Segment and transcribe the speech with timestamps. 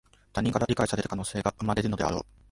[0.33, 2.21] 他人から理解される可能性が生まれるのだろう